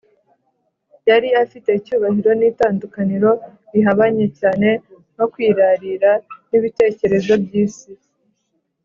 Yari 1.09 1.29
afite 1.43 1.69
icyubahiro 1.79 2.31
n’itandukaniro 2.39 3.31
bihabanye 3.73 4.25
cyane 4.39 4.67
no 5.17 5.25
kwirarira 5.31 6.11
n’ibitekerezo 6.49 7.33
by’isi 7.43 7.91